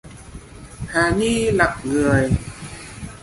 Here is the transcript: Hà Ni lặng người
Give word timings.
Hà 0.93 1.11
Ni 1.15 1.51
lặng 1.51 1.79
người 1.83 2.31